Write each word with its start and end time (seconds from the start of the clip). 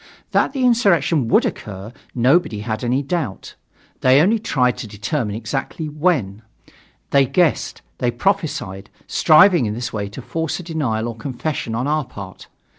That 0.31 0.51
the 0.53 0.65
insurrection 0.65 1.27
would 1.27 1.45
occur, 1.45 1.93
nobody 2.15 2.61
had 2.61 2.83
any 2.83 3.03
doubt. 3.03 3.53
They 3.99 4.19
only 4.19 4.39
tried 4.39 4.75
to 4.79 4.87
determine 4.87 5.35
exactly 5.35 5.87
when; 5.89 6.41
they 7.11 7.27
guessed, 7.27 7.83
they 7.99 8.09
prophesied, 8.09 8.89
striving 9.05 9.67
in 9.67 9.75
this 9.75 9.93
way 9.93 10.09
to 10.09 10.21
force 10.23 10.59
a 10.59 10.63
denial 10.63 11.07
or 11.07 11.15
confession 11.15 11.75
on 11.75 11.85
our 11.85 12.03
part. 12.05 12.47